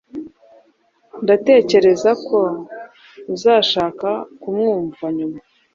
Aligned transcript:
Ndatekereza 1.23 2.11
ko 2.27 2.39
uzashaka 3.33 4.09
kumwumva 4.41 5.05
nyuma. 5.17 5.39